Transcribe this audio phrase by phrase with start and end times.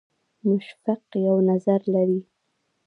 [0.49, 2.19] مشفق یو نظر لري.